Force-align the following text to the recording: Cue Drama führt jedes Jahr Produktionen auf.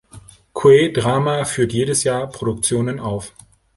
Cue 0.53 0.89
Drama 0.91 1.45
führt 1.45 1.73
jedes 1.73 2.03
Jahr 2.03 2.27
Produktionen 2.27 2.99
auf. 2.99 3.33